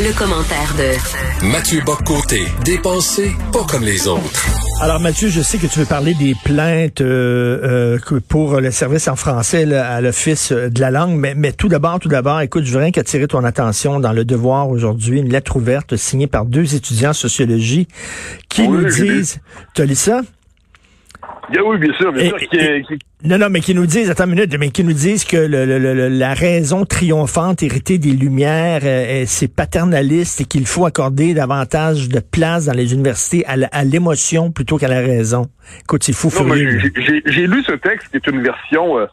Le 0.00 0.16
commentaire 0.16 0.74
de 0.78 1.46
Mathieu 1.46 1.80
Boccoté, 1.84 2.42
dépensé 2.64 3.32
pas 3.52 3.64
comme 3.64 3.82
les 3.82 4.06
autres. 4.06 4.46
Alors 4.80 5.00
Mathieu, 5.00 5.28
je 5.28 5.40
sais 5.40 5.58
que 5.58 5.66
tu 5.66 5.80
veux 5.80 5.86
parler 5.86 6.14
des 6.14 6.36
plaintes 6.44 7.00
euh, 7.00 7.98
euh, 8.08 8.20
pour 8.28 8.60
le 8.60 8.70
service 8.70 9.08
en 9.08 9.16
français 9.16 9.66
là, 9.66 9.90
à 9.90 10.00
l'Office 10.00 10.52
de 10.52 10.80
la 10.80 10.92
langue, 10.92 11.16
mais, 11.16 11.34
mais 11.34 11.50
tout 11.50 11.68
d'abord, 11.68 11.98
tout 11.98 12.08
d'abord, 12.08 12.40
écoute, 12.40 12.64
je 12.64 12.72
veux 12.72 12.78
rien 12.78 12.92
qu'attirer 12.92 13.26
ton 13.26 13.42
attention 13.42 13.98
dans 13.98 14.12
le 14.12 14.24
devoir 14.24 14.68
aujourd'hui, 14.68 15.18
une 15.18 15.30
lettre 15.30 15.56
ouverte 15.56 15.96
signée 15.96 16.28
par 16.28 16.44
deux 16.44 16.76
étudiants 16.76 17.10
en 17.10 17.14
sociologie 17.14 17.88
qui 18.48 18.62
Oui, 18.62 18.68
nous 18.68 18.84
disent... 18.84 19.40
Tu 19.74 19.82
as 19.82 19.84
lu 19.84 19.96
ça? 19.96 20.20
Oui, 21.64 21.78
bien 21.78 21.92
sûr, 21.94 22.12
bien 22.12 22.24
Et- 22.24 22.28
sûr. 22.28 22.38
qui- 22.38 22.56
et- 22.56 22.82
qui- 22.82 22.98
Non, 23.24 23.38
non, 23.38 23.48
mais 23.50 23.60
qui 23.60 23.74
nous 23.74 23.86
disent, 23.86 24.10
attends 24.10 24.24
une 24.24 24.30
minute, 24.34 24.54
mais 24.58 24.70
qui 24.70 24.84
nous 24.84 24.92
disent 24.92 25.24
que 25.24 25.36
le, 25.36 25.64
le- 25.64 25.78
le- 25.78 26.08
la 26.08 26.34
raison 26.34 26.84
triomphante 26.84 27.62
héritée 27.62 27.98
des 27.98 28.12
Lumières, 28.12 28.82
euh, 28.84 29.24
c'est 29.26 29.48
paternaliste 29.54 30.42
et 30.42 30.44
qu'il 30.44 30.66
faut 30.66 30.84
accorder 30.86 31.34
davantage 31.34 32.08
de 32.08 32.20
place 32.20 32.66
dans 32.66 32.74
les 32.74 32.92
universités 32.92 33.44
à 33.46 33.84
l'émotion 33.84 34.50
plutôt 34.52 34.76
qu'à 34.78 34.88
la 34.88 35.00
raison. 35.00 35.46
Écoute, 35.82 36.04
c'est 36.04 36.12
fou 36.12 36.28
j'ai- 37.26 37.46
lu 37.46 37.62
ce 37.64 37.72
texte 37.72 38.08
qui 38.10 38.16
est 38.18 38.26
une 38.26 38.42
version, 38.42 38.98
euh, 38.98 39.06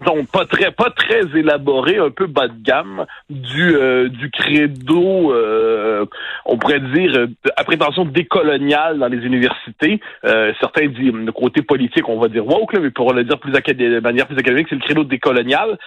disons, 0.00 0.24
pas 0.26 0.44
très, 0.46 0.70
pas 0.72 0.90
très 0.90 1.22
élaborée, 1.38 1.96
un 1.98 2.10
peu 2.10 2.26
bas 2.26 2.48
de 2.48 2.62
gamme 2.62 3.06
du 3.30 3.74
euh, 3.74 4.08
du 4.08 4.30
credo, 4.30 5.32
euh, 5.32 6.04
on 6.52 6.58
pourrait 6.58 6.80
dire 6.80 7.16
euh, 7.16 7.26
à 7.56 7.64
prétention 7.64 8.04
décoloniale 8.04 8.98
dans 8.98 9.08
les 9.08 9.24
universités. 9.24 10.00
Euh, 10.24 10.52
certains 10.60 10.86
disent 10.86 11.12
le 11.12 11.32
côté 11.32 11.62
politique, 11.62 12.08
on 12.08 12.20
va 12.20 12.28
dire 12.28 12.46
woke, 12.46 12.74
là, 12.74 12.80
mais 12.80 12.90
pour 12.90 13.12
le 13.14 13.24
dire 13.24 13.38
plus 13.38 13.52
de 13.52 14.00
manière 14.00 14.26
plus 14.26 14.36
académique, 14.36 14.66
c'est 14.68 14.76
le 14.76 14.82
credo 14.82 15.04
décolonial 15.04 15.78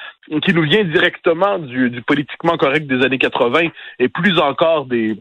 qui 0.43 0.53
nous 0.53 0.63
vient 0.63 0.83
directement 0.83 1.59
du, 1.59 1.91
du 1.91 2.01
politiquement 2.01 2.57
correct 2.57 2.87
des 2.87 3.05
années 3.05 3.19
80 3.19 3.69
et 3.99 4.09
plus 4.09 4.39
encore 4.39 4.85
des 4.85 5.17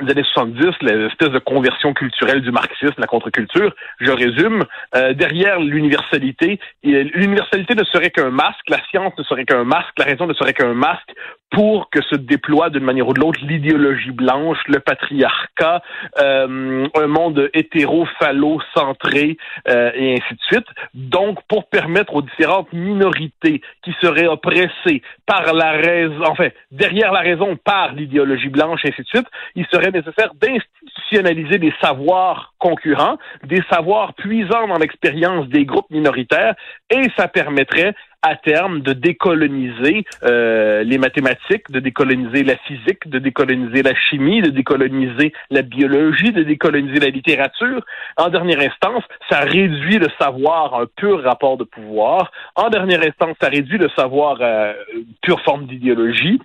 années 0.00 0.24
70, 0.34 0.70
l'espèce 0.80 1.28
de 1.28 1.38
conversion 1.38 1.92
culturelle 1.92 2.40
du 2.40 2.50
marxisme, 2.50 2.94
la 2.98 3.06
contre-culture. 3.06 3.72
Je 4.00 4.10
résume. 4.10 4.64
Euh, 4.96 5.12
derrière 5.12 5.60
l'universalité, 5.60 6.58
l'universalité 6.82 7.74
ne 7.74 7.84
serait 7.84 8.10
qu'un 8.10 8.30
masque, 8.30 8.68
la 8.68 8.82
science 8.90 9.12
ne 9.18 9.22
serait 9.24 9.44
qu'un 9.44 9.64
masque, 9.64 9.92
la 9.98 10.06
raison 10.06 10.26
ne 10.26 10.34
serait 10.34 10.54
qu'un 10.54 10.74
masque 10.74 11.12
pour 11.52 11.90
que 11.90 12.02
se 12.02 12.16
déploie 12.16 12.70
d'une 12.70 12.84
manière 12.84 13.06
ou 13.06 13.12
de 13.12 13.20
l'autre 13.20 13.38
l'idéologie 13.42 14.10
blanche, 14.10 14.58
le 14.66 14.80
patriarcat, 14.80 15.82
euh, 16.18 16.88
un 16.94 17.06
monde 17.06 17.50
hétéro-phallo-centré 17.52 19.36
euh, 19.68 19.90
et 19.94 20.14
ainsi 20.14 20.34
de 20.34 20.40
suite. 20.40 20.66
Donc, 20.94 21.40
pour 21.48 21.68
permettre 21.68 22.14
aux 22.14 22.22
différentes 22.22 22.72
minorités 22.72 23.60
qui 23.84 23.94
seraient 24.00 24.26
oppressées 24.26 25.02
par 25.26 25.52
la 25.52 25.72
raison, 25.72 26.24
enfin, 26.26 26.48
derrière 26.70 27.12
la 27.12 27.20
raison 27.20 27.56
par 27.56 27.92
l'idéologie 27.92 28.48
blanche 28.48 28.80
et 28.84 28.88
ainsi 28.88 29.02
de 29.02 29.08
suite, 29.08 29.26
il 29.54 29.66
serait 29.70 29.90
nécessaire 29.90 30.32
d'institutionnaliser 30.34 31.58
des 31.58 31.74
savoirs 31.82 32.54
concurrents, 32.58 33.18
des 33.44 33.62
savoirs 33.70 34.14
puisants 34.14 34.68
dans 34.68 34.78
l'expérience 34.78 35.46
des 35.48 35.66
groupes 35.66 35.90
minoritaires, 35.90 36.54
et 36.92 37.08
ça 37.16 37.28
permettrait 37.28 37.94
à 38.22 38.36
terme 38.36 38.80
de 38.80 38.92
décoloniser 38.92 40.04
euh, 40.22 40.84
les 40.84 40.96
mathématiques, 40.96 41.70
de 41.70 41.80
décoloniser 41.80 42.44
la 42.44 42.56
physique, 42.56 43.08
de 43.08 43.18
décoloniser 43.18 43.82
la 43.82 43.94
chimie, 43.94 44.40
de 44.40 44.50
décoloniser 44.50 45.32
la 45.50 45.62
biologie, 45.62 46.30
de 46.30 46.44
décoloniser 46.44 47.00
la 47.00 47.08
littérature. 47.08 47.84
En 48.16 48.28
dernière 48.28 48.60
instance, 48.60 49.02
ça 49.28 49.40
réduit 49.40 49.98
le 49.98 50.06
savoir 50.20 50.74
à 50.74 50.82
un 50.82 50.86
pur 50.86 51.22
rapport 51.24 51.56
de 51.56 51.64
pouvoir. 51.64 52.30
En 52.54 52.70
dernière 52.70 53.02
instance, 53.02 53.36
ça 53.40 53.48
réduit 53.48 53.78
le 53.78 53.88
savoir 53.96 54.40
à 54.40 54.74
une 54.94 55.14
pure 55.20 55.40
forme 55.40 55.66
d'idéologie. 55.66 56.38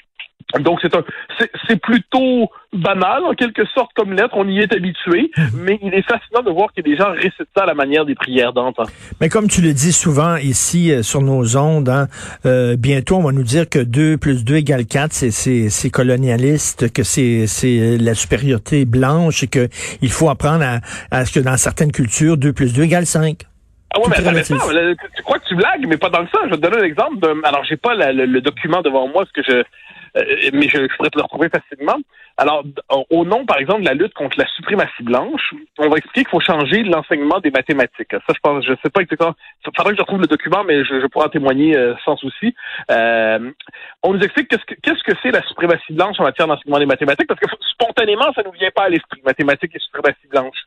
Donc 0.60 0.80
c'est 0.82 0.96
un 0.96 1.04
c'est 1.38 1.52
c'est 1.68 1.76
plutôt 1.82 2.50
banal 2.72 3.24
en 3.26 3.34
quelque 3.34 3.66
sorte 3.66 3.92
comme 3.96 4.14
lettre, 4.14 4.34
on 4.34 4.48
y 4.48 4.60
est 4.60 4.72
habitué, 4.74 5.30
mais 5.54 5.78
il 5.82 5.94
est 5.94 6.04
fascinant 6.04 6.42
de 6.42 6.52
voir 6.52 6.70
que 6.74 6.80
des 6.82 6.96
gens 6.96 7.12
récitent 7.12 7.50
ça 7.56 7.64
à 7.64 7.66
la 7.66 7.74
manière 7.74 8.06
des 8.06 8.16
prières 8.16 8.54
d'antan. 8.54 8.84
Mais 9.20 9.28
comme 9.28 9.50
tu 9.50 9.62
le 9.62 9.74
dis 9.74 9.92
souvent 9.92 10.38
ici 10.38 10.92
euh, 10.94 11.04
sur 11.04 11.22
nos 11.22 11.58
ondes, 11.58 11.90
hein, 11.90 12.08
euh, 12.46 12.78
bientôt 12.78 13.18
on 13.18 13.24
va 13.24 13.34
nous 13.34 13.44
dire 13.44 13.68
que 13.68 13.80
2 13.80 14.18
plus 14.18 14.46
2 14.46 14.56
égale 14.56 14.86
4, 14.86 15.12
c'est, 15.12 15.90
colonialiste, 15.90 16.94
que 16.94 17.04
c'est, 17.04 17.46
c'est 17.48 17.98
la 17.98 18.14
supériorité 18.14 18.86
blanche 18.86 19.44
et 19.44 19.48
que 19.48 19.68
il 20.02 20.12
faut 20.12 20.30
apprendre 20.30 20.64
à, 20.64 20.80
à 21.12 21.26
ce 21.26 21.38
que 21.38 21.44
dans 21.44 21.58
certaines 21.58 21.92
cultures, 21.92 22.38
2 22.38 22.54
plus 22.54 22.74
2 22.74 22.84
égale 22.84 23.06
5. 23.06 23.42
Ah 23.94 24.00
ouais, 24.00 24.06
mais 24.10 24.18
attends, 24.28 24.40
tu- 24.46 25.24
crois 25.24 25.40
que 25.40 25.46
tu 25.48 25.56
blagues, 25.56 25.86
mais 25.88 25.98
pas 25.98 26.10
dans 26.10 26.20
le 26.22 26.28
sens. 26.28 26.42
Je 26.46 26.50
vais 26.52 26.58
te 26.58 26.62
donner 26.62 26.78
un 26.82 26.86
exemple. 26.86 27.20
De, 27.20 27.28
alors, 27.46 27.64
j'ai 27.66 27.78
pas 27.78 27.96
la- 27.96 28.14
le, 28.14 28.26
le 28.26 28.42
document 28.42 28.82
devant 28.82 29.08
moi, 29.08 29.26
ce 29.26 29.32
que 29.42 29.46
je, 29.48 29.64
mais 30.16 30.68
je, 30.68 30.88
je 30.90 30.96
pourrais 30.96 31.10
te 31.10 31.18
le 31.18 31.24
retrouver 31.24 31.50
facilement. 31.50 31.98
Alors, 32.40 32.64
au 33.10 33.26
nom, 33.26 33.46
par 33.48 33.58
exemple, 33.58 33.82
de 33.82 33.88
la 33.88 33.96
lutte 33.96 34.14
contre 34.14 34.38
la 34.38 34.46
suprématie 34.48 35.02
blanche, 35.02 35.56
on 35.80 35.90
va 35.90 35.98
expliquer 35.98 36.22
qu'il 36.22 36.30
faut 36.30 36.40
changer 36.40 36.84
l'enseignement 36.84 37.40
des 37.40 37.50
mathématiques. 37.50 38.12
Ça, 38.12 38.34
je 38.34 38.40
pense, 38.44 38.64
je 38.64 38.74
sais 38.84 38.92
pas 38.92 39.02
exactement. 39.02 39.34
Il 39.66 39.72
faudrait 39.76 39.94
que 39.94 39.98
je 39.98 40.02
retrouve 40.02 40.22
le 40.22 40.28
document, 40.28 40.64
mais 40.64 40.86
je, 40.86 41.02
je 41.02 41.08
pourrais 41.08 41.26
en 41.26 41.30
témoigner 41.30 41.76
euh, 41.76 41.96
sans 42.06 42.16
souci. 42.16 42.54
Euh, 42.92 43.52
on 44.04 44.14
nous 44.14 44.22
explique 44.22 44.50
qu'est-ce 44.50 44.66
que 44.66 44.76
qu'est-ce 44.84 45.04
que 45.04 45.14
c'est 45.24 45.32
la 45.32 45.42
suprématie 45.48 45.94
blanche 45.94 46.20
en 46.20 46.24
matière 46.24 46.48
d'enseignement 46.48 46.78
des 46.78 46.86
mathématiques, 46.86 47.28
parce 47.28 47.40
que 47.40 47.48
spontanément, 47.72 48.32
ça 48.34 48.44
nous 48.44 48.52
vient 48.52 48.72
pas 48.72 48.84
à 48.84 48.90
l'esprit, 48.90 49.22
mathématiques 49.26 49.76
et 49.76 49.80
suprématie 49.80 50.28
blanche. 50.30 50.58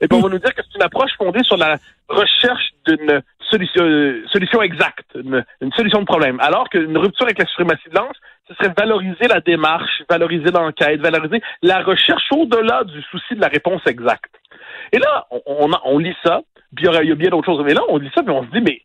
Et 0.00 0.08
puis 0.08 0.16
on 0.16 0.22
va 0.22 0.30
nous 0.30 0.38
dire 0.38 0.54
que 0.54 0.62
c'est 0.62 0.76
une 0.76 0.82
approche 0.82 1.12
fondée 1.16 1.44
sur 1.44 1.58
la 1.58 1.76
recherche 2.08 2.70
d'une 2.86 3.22
solution, 3.50 3.84
euh, 3.84 4.24
solution 4.32 4.62
exacte, 4.62 5.06
une, 5.14 5.44
une 5.60 5.72
solution 5.72 6.00
de 6.00 6.06
problème. 6.06 6.40
Alors 6.40 6.68
qu'une 6.70 6.96
rupture 6.96 7.26
avec 7.26 7.38
la 7.38 7.46
suprématie 7.46 7.90
blanche, 7.90 8.16
ce 8.50 8.54
serait 8.56 8.74
valoriser 8.76 9.28
la 9.28 9.40
démarche, 9.40 10.02
valoriser 10.10 10.50
l'enquête, 10.50 11.00
valoriser 11.00 11.40
la 11.62 11.82
recherche 11.82 12.24
au-delà 12.32 12.84
du 12.84 13.00
souci 13.10 13.34
de 13.36 13.40
la 13.40 13.48
réponse 13.48 13.80
exacte. 13.86 14.34
Et 14.92 14.98
là, 14.98 15.26
on, 15.30 15.40
on, 15.46 15.72
a- 15.72 15.80
on 15.84 15.98
lit 15.98 16.16
ça, 16.24 16.40
puis 16.74 16.86
il 16.86 17.04
y, 17.04 17.08
y 17.08 17.12
a 17.12 17.14
bien 17.14 17.30
d'autres 17.30 17.46
choses. 17.46 17.62
Mais 17.64 17.74
là, 17.74 17.82
on 17.88 17.98
lit 17.98 18.10
ça, 18.14 18.22
puis 18.22 18.32
on 18.32 18.42
se 18.44 18.50
dit, 18.50 18.60
mais 18.60 18.80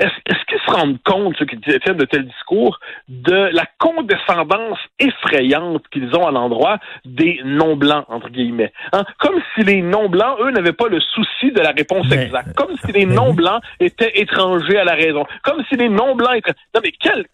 est-ce 0.00 0.44
qu'ils 0.46 0.60
se 0.64 0.70
rendent 0.70 1.02
compte, 1.04 1.34
ceux 1.36 1.44
qui 1.46 1.58
tiennent 1.58 1.96
de 1.96 2.04
tels 2.04 2.24
discours, 2.24 2.78
de 3.08 3.50
la 3.52 3.64
condescendance 3.80 4.78
effrayante 5.00 5.82
qu'ils 5.90 6.14
ont 6.14 6.24
à 6.24 6.30
l'endroit 6.30 6.78
des 7.04 7.40
non-blancs, 7.44 8.04
entre 8.06 8.28
guillemets? 8.28 8.72
Hein? 8.92 9.02
Comme 9.18 9.40
si 9.56 9.64
les 9.64 9.82
non-blancs, 9.82 10.38
eux, 10.40 10.52
n'avaient 10.52 10.72
pas 10.72 10.86
le 10.88 11.00
souci 11.00 11.50
de 11.50 11.60
la 11.60 11.70
réponse 11.72 12.06
Mais- 12.08 12.22
exacte. 12.26 12.54
Comme 12.54 12.76
si 12.84 12.92
les 12.92 13.06
non-blancs 13.06 13.60
étaient 13.80 14.12
étrangers 14.20 14.78
à 14.78 14.84
la 14.84 14.94
raison. 14.94 15.24
Comme 15.42 15.64
si 15.68 15.74
les 15.74 15.88
non-blancs 15.88 16.36
étaient... 16.36 16.54
Non, 16.76 16.80
mais 16.84 16.92
quelle, 16.92 17.24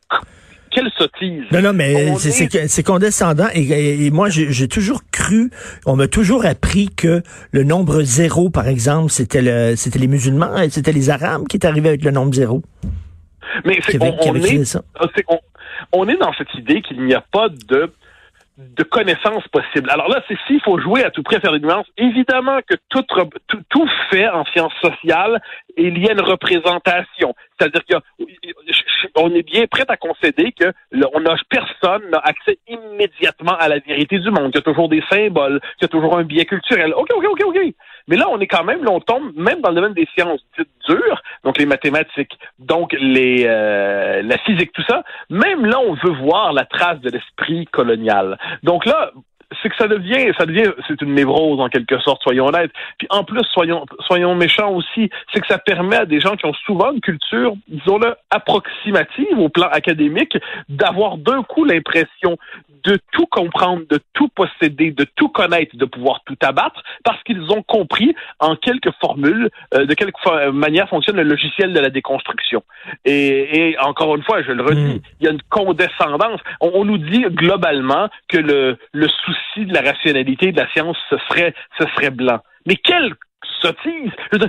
quelle 0.75 0.91
sottise! 0.99 1.43
Non, 1.53 1.63
non, 1.63 1.73
mais 1.73 2.15
c'est, 2.19 2.29
est- 2.31 2.51
c'est, 2.51 2.69
c'est 2.69 2.83
condescendant. 2.83 3.47
Et, 3.55 3.63
et- 3.63 4.07
et 4.07 4.11
moi, 4.11 4.29
j'ai, 4.29 4.69
toujours 4.69 5.03
cru, 5.13 5.51
on 5.87 5.97
m'a 5.97 6.09
toujours 6.09 6.45
appris 6.45 6.89
que 6.95 7.23
le 7.53 7.63
nombre 7.65 8.03
zéro, 8.03 8.51
par 8.51 8.67
exemple, 8.69 9.11
c'était 9.11 9.43
le, 9.43 9.77
c'était 9.77 9.99
les 9.99 10.09
musulmans, 10.09 10.59
et 10.59 10.71
c'était 10.71 10.93
les 10.93 11.11
arabes 11.11 11.47
qui 11.49 11.57
est 11.57 11.65
arrivé 11.67 11.89
avec 11.89 12.05
le 12.05 12.11
nombre 12.11 12.35
zéro. 12.35 12.63
Mais 13.65 13.79
c'est, 13.87 14.03
on, 14.03 14.17
on, 15.29 15.39
on 15.93 16.09
est 16.09 16.17
dans 16.17 16.33
cette 16.35 16.53
idée 16.57 16.83
qu'il 16.83 17.05
n'y 17.05 17.15
a 17.15 17.25
pas 17.33 17.49
de 17.49 17.93
de 18.57 18.83
connaissances 18.85 19.47
possibles. 19.49 19.91
Alors 19.91 20.09
là, 20.09 20.23
c'est 20.29 20.39
s'il 20.47 20.61
faut 20.61 20.79
jouer 20.79 21.03
à 21.05 21.11
tout 21.11 21.23
près, 21.25 21.41
faire 21.41 21.53
des 21.53 21.59
nuances. 21.59 21.87
Évidemment 21.97 22.61
que 22.69 22.75
tout, 22.89 23.03
tout, 23.49 23.61
tout 23.69 23.89
fait 24.11 24.29
en 24.29 24.45
sciences 24.47 24.73
sociales 24.81 25.43
est 25.77 25.91
lié 25.91 26.11
à 26.11 26.13
une 26.13 26.21
représentation. 26.21 27.35
C'est-à-dire 27.59 28.01
qu'on 29.15 29.35
est 29.35 29.43
bien 29.43 29.67
prêt 29.67 29.85
à 29.89 29.97
concéder 29.97 30.53
que 30.53 30.73
le- 30.93 31.07
on 31.15 31.25
a, 31.27 31.37
personne 31.49 32.09
n'a 32.11 32.19
accès 32.19 32.59
immédiatement 32.69 33.57
à 33.59 33.69
la 33.69 33.79
vérité 33.81 34.19
du 34.19 34.31
monde, 34.31 34.53
qu'il 34.53 34.57
y 34.57 34.59
a 34.59 34.63
toujours 34.63 34.89
des 34.89 35.03
symboles, 35.11 35.61
qu'il 35.79 35.83
y 35.83 35.85
a 35.87 35.89
toujours 35.89 36.17
un 36.17 36.23
biais 36.23 36.45
culturel. 36.45 36.93
OK, 36.95 37.09
OK, 37.13 37.25
OK, 37.31 37.41
OK. 37.47 37.59
Mais 38.09 38.17
là, 38.17 38.27
on 38.31 38.39
est 38.39 38.47
quand 38.47 38.65
même, 38.65 38.85
là, 38.85 38.91
on 38.91 39.01
tombe 39.01 39.33
même 39.35 39.61
dans 39.61 39.71
le 39.71 39.77
domaine 39.77 39.95
des 39.95 40.09
sciences 40.15 40.41
dites 40.59 40.69
dures, 40.89 41.23
donc 41.43 41.59
les 41.59 41.67
mathématiques, 41.67 42.39
donc 42.59 42.95
les 42.99 43.45
euh, 43.47 44.23
la 44.23 44.39
physique, 44.39 44.73
tout 44.73 44.85
ça. 44.89 45.03
Même 45.31 45.65
là, 45.65 45.79
on 45.81 45.95
veut 45.95 46.15
voir 46.23 46.53
la 46.53 46.65
trace 46.65 47.01
de 47.01 47.11
l'esprit 47.11 47.67
colonial. 47.67 48.39
Donc 48.63 48.85
là, 48.85 49.13
c'est 49.63 49.69
que 49.69 49.77
ça 49.77 49.89
devient, 49.89 50.33
ça 50.37 50.47
devient, 50.47 50.71
c'est 50.89 51.01
une 51.01 51.15
névrose 51.15 51.61
en 51.61 51.69
quelque 51.69 51.99
sorte, 52.01 52.23
soyons 52.23 52.47
honnêtes. 52.47 52.73
Puis 52.99 53.07
en 53.11 53.25
plus, 53.25 53.45
soyons, 53.53 53.85
soyons 54.01 54.35
méchants 54.35 54.73
aussi, 54.73 55.11
c'est 55.33 55.41
que 55.41 55.47
ça 55.47 55.59
permet 55.59 55.97
à 55.97 56.07
des 56.07 56.21
gens 56.21 56.37
qui 56.37 56.47
ont 56.47 56.55
souvent 56.67 56.93
une 56.93 57.01
culture, 57.01 57.55
disons-le, 57.69 58.15
approximative 58.31 59.39
au 59.39 59.49
plan 59.49 59.69
académique, 59.71 60.37
d'avoir 60.69 61.19
d'un 61.19 61.43
coup 61.43 61.65
l'impression 61.65 62.37
de 62.85 62.99
tout 63.13 63.27
comprendre, 63.27 63.83
de 63.89 63.99
tout 64.13 64.29
posséder, 64.29 64.91
de 64.93 65.07
tout 65.17 65.29
connaître, 65.29 65.77
de 65.77 65.85
pouvoir 65.85 66.21
tout 66.27 66.37
abattre, 66.43 66.83
parce 67.05 67.23
qu'ils 67.23 67.51
ont 67.51 67.63
compris 67.63 68.15
en 68.39 68.57
quelques 68.57 68.93
formules 69.01 69.49
euh, 69.75 69.87
de 69.87 69.95
quelle 69.95 70.13
manière 70.53 70.89
fonctionne 70.89 71.17
le 71.17 71.23
logiciel 71.23 71.73
de 71.73 71.81
la 71.81 71.91
déconstruction. 71.91 72.63
Et, 73.05 73.71
et 73.71 73.79
encore 73.81 74.15
une 74.17 74.23
fois, 74.23 74.43
je 74.43 74.53
le 74.53 74.63
redis, 74.63 74.85
Mm. 74.85 75.01
il 75.21 75.25
y 75.25 75.29
a 75.29 75.33
une 75.33 75.43
condescendance. 75.51 76.41
On, 76.61 76.71
on 76.75 76.85
nous 76.85 76.99
dit 76.99 77.25
globalement 77.31 78.09
que 78.29 78.39
le, 78.39 78.77
le 78.93 79.09
souci 79.09 79.67
de 79.67 79.73
la 79.73 79.81
rationalité 79.81 80.53
de 80.53 80.61
la 80.61 80.69
science, 80.73 80.97
ce 81.11 81.17
serait, 81.29 81.55
ce 81.79 81.87
serait 81.95 82.11
blanc. 82.11 82.41
Mais 82.67 82.77
quelle 82.77 83.15
sottise! 83.65 84.13
Dire, 84.33 84.49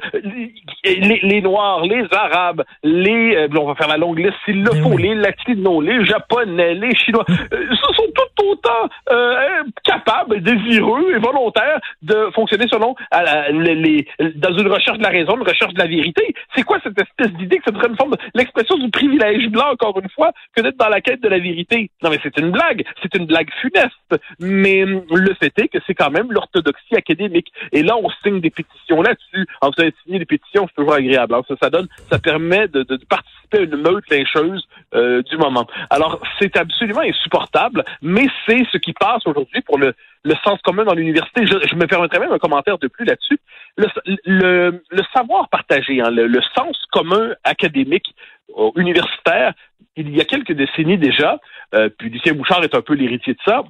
Les, 1.24 1.42
Noirs, 1.42 1.82
les 1.86 2.06
Arabes, 2.12 2.64
les... 2.84 3.36
euh, 3.36 3.48
on 3.60 3.66
va 3.66 3.76
faire 3.76 3.88
la 3.88 3.98
longue 3.98 4.20
liste 4.20 4.36
s'il 4.46 4.64
le 4.64 4.72
Ben 4.72 4.84
faut, 4.84 4.90
oui. 4.90 5.04
les 5.04 5.16
Latinos, 5.16 5.84
les 5.84 6.06
Japonais, 6.06 6.74
les 6.76 6.96
Chinois, 6.96 7.26
euh, 7.30 7.68
ce 7.70 7.94
sont 7.94 8.10
tous 8.14 8.46
autant 8.46 8.90
euh, 9.12 9.64
capables, 9.84 10.42
désireux 10.42 11.16
et 11.16 11.20
volontaires 11.20 11.80
de 12.02 12.30
fonctionner 12.34 12.68
selon 12.68 12.96
les, 13.52 14.08
dans 14.36 14.58
une 14.58 14.68
recherche 14.68 14.98
de 14.98 15.04
la 15.04 15.10
raison, 15.10 15.36
une 15.36 15.48
recherche 15.48 15.74
de 15.74 15.80
la 15.80 15.88
vérité. 15.88 16.34
C'est 16.56 16.64
quoi 16.64 16.78
cette 16.84 17.00
espèce 17.00 17.32
d'idée 17.34 17.58
que 17.58 17.64
ce 17.72 17.76
serait 17.76 17.90
une 17.90 17.98
forme 17.98 18.16
l'expression 18.34 18.78
du 18.78 18.90
privilège 18.90 19.48
blanc, 19.50 19.72
encore 19.72 20.00
une 20.00 20.10
fois, 20.10 20.32
que 20.56 20.62
d'être 20.62 20.78
dans 20.78 20.90
la 20.90 21.02
quête 21.02 21.22
de 21.22 21.30
la 21.30 21.40
vérité? 21.40 21.90
Non, 22.04 22.10
mais 22.10 22.20
c'est 22.22 22.38
une 22.38 22.52
blague. 22.52 22.84
C'est 23.02 23.16
une 23.16 23.26
blague 23.26 23.50
funeste. 23.62 23.94
Mais 24.40 24.86
le 24.86 25.34
fait 25.40 25.54
est 25.58 25.68
que 25.68 25.80
c'est 25.86 25.94
quand 25.94 26.12
même 26.12 26.32
l'orthodoxie 26.32 26.96
académique. 26.96 27.52
Et 27.72 27.84
là, 27.84 27.96
on 27.98 28.10
signe 28.24 28.40
des 28.40 28.50
pétitions 28.50 29.02
là-dessus. 29.06 29.48
En 29.62 29.70
avez 29.78 29.94
signé 30.04 30.20
des 30.20 30.26
pétitions, 30.26 30.68
c'est 30.68 30.76
toujours 30.76 30.94
agréable. 30.94 31.34
Alors, 31.34 31.46
ça, 31.48 31.56
ça 31.62 31.70
donne, 31.70 31.88
ça 32.10 32.20
permet 32.20 32.68
de, 32.68 32.84
participer 33.10 33.60
à 33.60 33.62
une 33.62 33.78
meute 33.78 34.10
lyncheuse 34.10 34.68
euh, 34.94 35.22
du 35.24 35.38
moment. 35.38 35.68
Alors, 35.90 36.22
c'est 36.40 36.58
absolument 36.58 37.02
insupportable, 37.02 37.84
mais 38.02 38.28
c'est 38.46 38.64
ce 38.72 38.78
qui 38.78 38.94
passe 38.94 39.26
aujourd'hui 39.26 39.62
pour 39.62 39.78
le, 39.78 39.94
le 40.26 40.34
sens 40.44 40.60
commun 40.62 40.84
dans 40.84 40.94
l'université. 40.94 41.46
Je, 41.46 41.76
me 41.76 41.86
permettrai 41.86 42.20
même 42.20 42.32
un 42.32 42.40
commentaire 42.40 42.78
de 42.78 42.88
plus 42.88 43.06
là-dessus. 43.06 43.40
Le, 44.26 44.82
savoir 45.14 45.48
partagé, 45.50 46.02
hein, 46.02 46.10
le, 46.10 46.42
sens 46.56 46.78
commun 46.92 47.34
académique 47.44 48.14
euh, 48.58 48.72
universitaire, 48.76 49.54
il 49.96 50.16
y 50.16 50.20
a 50.20 50.26
quelques 50.26 50.52
décennies 50.52 50.98
déjà, 50.98 51.40
euh, 51.74 51.90
puis 51.98 52.10
Lucien 52.10 52.34
Bouchard 52.34 52.64
est 52.64 52.76
un 52.76 52.82
peu 52.82 52.94
l'héritier 52.96 53.34
de 53.34 53.40
ça, 53.46 53.64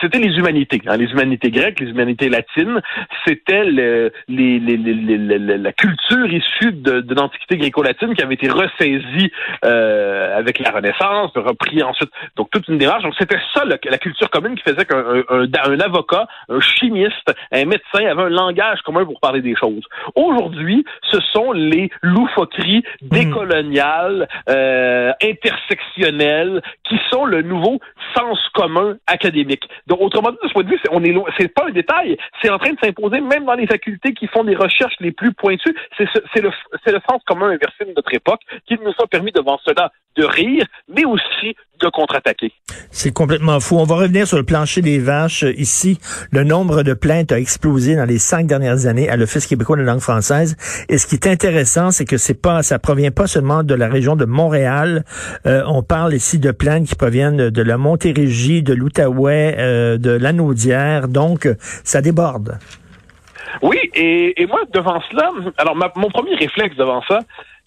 c'était 0.00 0.18
les 0.18 0.36
humanités, 0.36 0.80
hein, 0.86 0.96
les 0.96 1.10
humanités 1.10 1.50
grecques, 1.50 1.80
les 1.80 1.90
humanités 1.90 2.28
latines. 2.28 2.80
C'était 3.26 3.64
le, 3.64 4.12
les, 4.28 4.58
les, 4.60 4.76
les, 4.76 5.58
la 5.58 5.72
culture 5.72 6.26
issue 6.32 6.72
de, 6.72 7.00
de 7.00 7.14
l'Antiquité 7.14 7.56
gréco-latine 7.56 8.14
qui 8.14 8.22
avait 8.22 8.34
été 8.34 8.48
ressaisie 8.48 9.32
euh, 9.64 10.38
avec 10.38 10.60
la 10.60 10.70
Renaissance, 10.70 11.32
repris 11.34 11.82
ensuite. 11.82 12.10
Donc 12.36 12.50
toute 12.50 12.68
une 12.68 12.78
démarche. 12.78 13.02
Donc 13.02 13.14
c'était 13.18 13.38
ça 13.54 13.64
la 13.64 13.98
culture 13.98 14.30
commune 14.30 14.54
qui 14.54 14.62
faisait 14.62 14.84
qu'un 14.84 15.24
un, 15.28 15.46
un, 15.46 15.80
avocat, 15.80 16.26
un 16.48 16.60
chimiste, 16.60 17.32
un 17.50 17.64
médecin 17.64 18.06
avait 18.06 18.22
un 18.22 18.28
langage 18.28 18.80
commun 18.82 19.04
pour 19.04 19.20
parler 19.20 19.42
des 19.42 19.56
choses. 19.56 19.84
Aujourd'hui, 20.14 20.84
ce 21.10 21.18
sont 21.32 21.52
les 21.52 21.90
loufoqueries 22.02 22.84
hmm. 23.02 23.08
décoloniales, 23.08 24.28
euh, 24.48 25.12
intersectionnelles, 25.22 26.62
qui 26.84 26.98
sont 27.10 27.24
le 27.24 27.42
nouveau 27.42 27.80
sens 28.16 28.38
commun 28.54 28.96
académique. 29.06 29.64
Donc, 29.86 30.00
autrement 30.00 30.30
dit, 30.30 30.38
de 30.42 30.48
ce 30.48 30.52
point 30.52 30.62
de 30.64 30.68
vue, 30.68 30.80
on 30.90 31.02
est 31.04 31.14
c'est 31.38 31.48
pas 31.48 31.66
un 31.66 31.70
détail. 31.70 32.16
C'est 32.40 32.50
en 32.50 32.58
train 32.58 32.72
de 32.72 32.78
s'imposer 32.82 33.20
même 33.20 33.44
dans 33.44 33.54
les 33.54 33.66
facultés 33.66 34.14
qui 34.14 34.26
font 34.26 34.44
des 34.44 34.56
recherches 34.56 34.96
les 35.00 35.12
plus 35.12 35.32
pointues. 35.32 35.74
C'est, 35.96 36.06
c'est, 36.34 36.40
le, 36.40 36.50
le 36.86 37.00
sens 37.08 37.22
commun 37.26 37.48
inversé 37.48 37.84
de 37.84 37.92
notre 37.94 38.12
époque 38.14 38.40
qui 38.66 38.78
nous 38.82 38.92
a 38.98 39.06
permis 39.06 39.32
devant 39.32 39.58
cela 39.64 39.90
de 40.22 40.26
rire, 40.26 40.66
mais 40.88 41.04
aussi 41.04 41.56
de 41.80 41.88
contre-attaquer. 41.88 42.52
C'est 42.90 43.12
complètement 43.12 43.58
fou. 43.58 43.76
On 43.78 43.84
va 43.84 43.96
revenir 43.96 44.26
sur 44.26 44.36
le 44.36 44.44
plancher 44.44 44.82
des 44.82 44.98
vaches. 44.98 45.44
Ici, 45.56 45.98
le 46.30 46.44
nombre 46.44 46.82
de 46.84 46.94
plaintes 46.94 47.32
a 47.32 47.38
explosé 47.38 47.96
dans 47.96 48.04
les 48.04 48.18
cinq 48.18 48.46
dernières 48.46 48.86
années 48.86 49.08
à 49.08 49.16
l'Office 49.16 49.46
québécois 49.46 49.76
de 49.76 49.82
la 49.82 49.92
langue 49.92 50.00
française. 50.00 50.56
Et 50.88 50.96
ce 50.98 51.06
qui 51.08 51.16
est 51.16 51.26
intéressant, 51.26 51.90
c'est 51.90 52.04
que 52.04 52.18
c'est 52.18 52.40
pas, 52.40 52.62
ça 52.62 52.78
provient 52.78 53.10
pas 53.10 53.26
seulement 53.26 53.64
de 53.64 53.74
la 53.74 53.88
région 53.88 54.14
de 54.14 54.24
Montréal. 54.24 55.04
Euh, 55.46 55.64
on 55.66 55.82
parle 55.82 56.14
ici 56.14 56.38
de 56.38 56.52
plaintes 56.52 56.86
qui 56.86 56.94
proviennent 56.94 57.50
de 57.50 57.62
la 57.62 57.76
Montérégie, 57.78 58.62
de 58.62 58.74
l'Outaouais, 58.74 59.56
euh, 59.58 59.98
de 59.98 60.10
l'Anaudière. 60.10 61.08
Donc, 61.08 61.48
ça 61.82 62.00
déborde. 62.00 62.58
Oui, 63.60 63.78
et, 63.94 64.40
et 64.40 64.46
moi, 64.46 64.60
devant 64.72 65.00
cela, 65.10 65.30
alors 65.58 65.76
mon 65.96 66.10
premier 66.10 66.36
réflexe 66.36 66.76
devant 66.76 67.02
ça, 67.08 67.18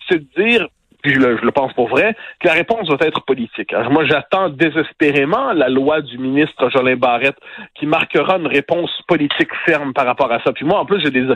c'est 0.07 0.19
de 0.19 0.27
dire, 0.41 0.67
puis 1.05 1.13
je 1.13 1.19
le, 1.19 1.51
pense 1.51 1.71
pour 1.73 1.87
vrai, 1.87 2.15
que 2.39 2.47
la 2.47 2.53
réponse 2.53 2.87
doit 2.87 2.97
être 3.01 3.21
politique. 3.21 3.71
Alors 3.73 3.91
moi, 3.91 4.05
j'attends 4.05 4.49
désespérément 4.49 5.53
la 5.53 5.69
loi 5.69 6.01
du 6.01 6.17
ministre 6.17 6.67
Jolin 6.71 6.95
Barrette 6.95 7.37
qui 7.75 7.85
marquera 7.85 8.37
une 8.37 8.47
réponse 8.47 8.89
politique 9.07 9.51
ferme 9.67 9.93
par 9.93 10.07
rapport 10.07 10.31
à 10.31 10.41
ça. 10.43 10.51
Puis 10.51 10.65
moi, 10.65 10.79
en 10.79 10.85
plus, 10.85 10.99
j'ai 11.01 11.11
des 11.11 11.27